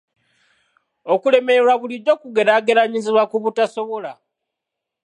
[1.13, 4.11] Okulemererwa bulijjo kugeraageranyizibwa ku butasobola.